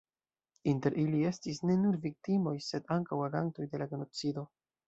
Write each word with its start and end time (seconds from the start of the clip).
Inter 0.71 0.95
ili 1.01 1.19
estis 1.31 1.61
ne 1.71 1.77
nur 1.83 1.99
viktimoj, 2.07 2.57
sed 2.71 2.93
ankaŭ 2.99 3.23
agantoj 3.29 3.71
de 3.75 3.83
la 3.83 3.93
genocido. 3.93 4.49